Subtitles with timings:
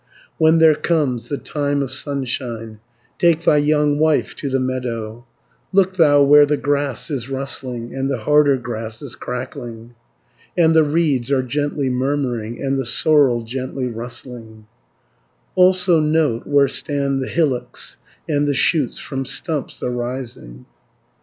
[0.07, 0.09] 50
[0.39, 2.79] When there comes the time of sunshine,
[3.19, 5.27] Take thy young wife to the meadow,
[5.71, 9.93] Look thou where the grass is rustling, And the harder grass is crackling,
[10.57, 14.65] And the reeds are gently murmuring, And the sorrel gently rustling,
[15.53, 17.97] Also note where stand the hillocks,
[18.27, 20.65] And the shoots from stumps arising.